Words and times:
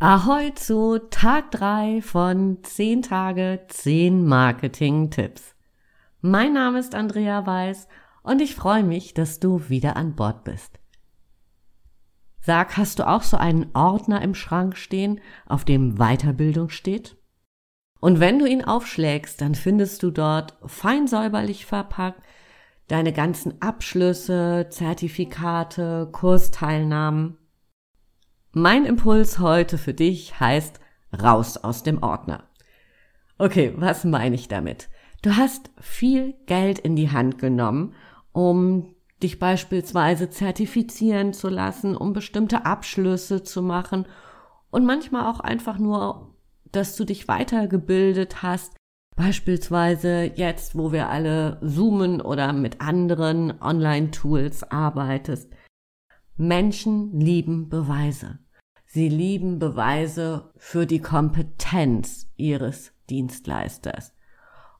Ahoi 0.00 0.54
zu 0.54 1.00
Tag 1.10 1.50
3 1.50 2.02
von 2.02 2.62
10 2.62 3.02
Tage 3.02 3.64
10 3.66 4.24
Marketing-Tipps. 4.24 5.56
Mein 6.20 6.52
Name 6.52 6.78
ist 6.78 6.94
Andrea 6.94 7.44
Weiß 7.44 7.88
und 8.22 8.40
ich 8.40 8.54
freue 8.54 8.84
mich, 8.84 9.12
dass 9.12 9.40
du 9.40 9.68
wieder 9.68 9.96
an 9.96 10.14
Bord 10.14 10.44
bist. 10.44 10.78
Sag, 12.40 12.76
hast 12.76 13.00
du 13.00 13.08
auch 13.08 13.24
so 13.24 13.38
einen 13.38 13.74
Ordner 13.74 14.22
im 14.22 14.36
Schrank 14.36 14.76
stehen, 14.76 15.20
auf 15.46 15.64
dem 15.64 15.96
Weiterbildung 15.96 16.68
steht? 16.68 17.16
Und 17.98 18.20
wenn 18.20 18.38
du 18.38 18.46
ihn 18.46 18.64
aufschlägst, 18.64 19.40
dann 19.40 19.56
findest 19.56 20.04
du 20.04 20.12
dort 20.12 20.56
fein 20.64 21.08
säuberlich 21.08 21.66
verpackt 21.66 22.22
deine 22.86 23.12
ganzen 23.12 23.60
Abschlüsse, 23.60 24.68
Zertifikate, 24.70 26.08
Kursteilnahmen 26.12 27.36
mein 28.52 28.84
Impuls 28.84 29.38
heute 29.38 29.78
für 29.78 29.94
dich 29.94 30.40
heißt 30.40 30.80
raus 31.22 31.56
aus 31.56 31.82
dem 31.82 32.02
Ordner. 32.02 32.44
Okay, 33.38 33.72
was 33.76 34.04
meine 34.04 34.34
ich 34.34 34.48
damit? 34.48 34.88
Du 35.22 35.36
hast 35.36 35.70
viel 35.80 36.34
Geld 36.46 36.78
in 36.78 36.96
die 36.96 37.10
Hand 37.10 37.38
genommen, 37.38 37.94
um 38.32 38.94
dich 39.22 39.38
beispielsweise 39.38 40.30
zertifizieren 40.30 41.32
zu 41.32 41.48
lassen, 41.48 41.96
um 41.96 42.12
bestimmte 42.12 42.64
Abschlüsse 42.64 43.42
zu 43.42 43.62
machen 43.62 44.06
und 44.70 44.86
manchmal 44.86 45.26
auch 45.26 45.40
einfach 45.40 45.78
nur, 45.78 46.34
dass 46.70 46.96
du 46.96 47.04
dich 47.04 47.26
weitergebildet 47.26 48.42
hast, 48.42 48.76
beispielsweise 49.16 50.30
jetzt, 50.36 50.76
wo 50.76 50.92
wir 50.92 51.08
alle 51.08 51.58
zoomen 51.66 52.20
oder 52.20 52.52
mit 52.52 52.80
anderen 52.80 53.60
Online-Tools 53.60 54.70
arbeitest. 54.70 55.50
Menschen 56.38 57.18
lieben 57.18 57.68
Beweise. 57.68 58.38
Sie 58.86 59.08
lieben 59.08 59.58
Beweise 59.58 60.52
für 60.56 60.86
die 60.86 61.00
Kompetenz 61.00 62.30
ihres 62.36 62.92
Dienstleisters. 63.10 64.14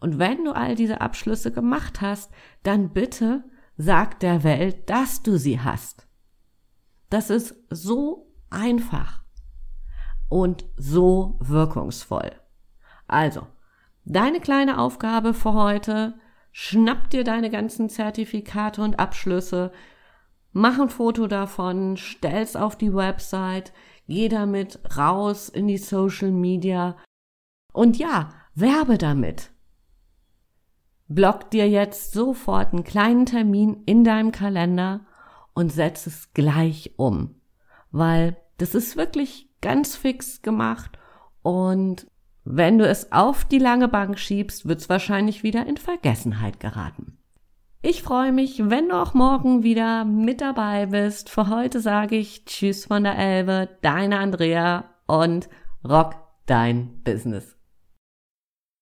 Und 0.00 0.18
wenn 0.18 0.44
du 0.44 0.52
all 0.52 0.74
diese 0.74 1.02
Abschlüsse 1.02 1.52
gemacht 1.52 2.00
hast, 2.00 2.32
dann 2.62 2.94
bitte 2.94 3.44
sag 3.76 4.18
der 4.20 4.42
Welt, 4.44 4.88
dass 4.88 5.22
du 5.22 5.36
sie 5.36 5.60
hast. 5.60 6.08
Das 7.10 7.28
ist 7.28 7.54
so 7.68 8.32
einfach 8.48 9.22
und 10.30 10.64
so 10.78 11.38
wirkungsvoll. 11.40 12.32
Also, 13.06 13.46
deine 14.06 14.40
kleine 14.40 14.78
Aufgabe 14.78 15.34
für 15.34 15.52
heute, 15.52 16.14
schnapp 16.50 17.10
dir 17.10 17.24
deine 17.24 17.50
ganzen 17.50 17.90
Zertifikate 17.90 18.80
und 18.80 18.98
Abschlüsse, 18.98 19.70
Mach 20.52 20.78
ein 20.78 20.90
Foto 20.90 21.26
davon, 21.26 21.96
stell's 21.96 22.56
auf 22.56 22.76
die 22.76 22.94
Website, 22.94 23.72
geh 24.06 24.28
damit 24.28 24.80
raus 24.96 25.48
in 25.48 25.66
die 25.66 25.78
Social 25.78 26.30
Media 26.30 26.96
und 27.72 27.96
ja, 27.96 28.30
werbe 28.54 28.98
damit. 28.98 29.50
Block 31.08 31.50
dir 31.50 31.68
jetzt 31.68 32.12
sofort 32.12 32.72
einen 32.72 32.84
kleinen 32.84 33.26
Termin 33.26 33.82
in 33.86 34.04
deinem 34.04 34.32
Kalender 34.32 35.00
und 35.54 35.72
setz 35.72 36.06
es 36.06 36.32
gleich 36.34 36.94
um, 36.96 37.34
weil 37.90 38.36
das 38.58 38.74
ist 38.74 38.96
wirklich 38.96 39.50
ganz 39.60 39.96
fix 39.96 40.42
gemacht 40.42 40.98
und 41.42 42.06
wenn 42.44 42.78
du 42.78 42.86
es 42.86 43.12
auf 43.12 43.44
die 43.44 43.58
lange 43.58 43.88
Bank 43.88 44.18
schiebst, 44.18 44.66
wird's 44.66 44.88
wahrscheinlich 44.88 45.42
wieder 45.42 45.66
in 45.66 45.76
Vergessenheit 45.76 46.60
geraten. 46.60 47.18
Ich 47.84 48.04
freue 48.04 48.30
mich, 48.30 48.70
wenn 48.70 48.90
du 48.90 48.94
auch 48.94 49.12
morgen 49.12 49.64
wieder 49.64 50.04
mit 50.04 50.40
dabei 50.40 50.86
bist. 50.86 51.28
Für 51.28 51.48
heute 51.48 51.80
sage 51.80 52.14
ich 52.14 52.44
Tschüss 52.44 52.84
von 52.86 53.02
der 53.02 53.18
Elbe, 53.18 53.70
deine 53.82 54.20
Andrea 54.20 54.84
und 55.08 55.48
rock 55.84 56.14
dein 56.46 57.02
Business. 57.02 57.56